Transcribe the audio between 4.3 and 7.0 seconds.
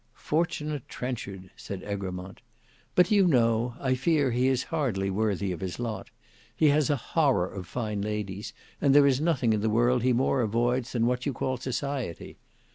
he is hardly worthy of his lot. He has a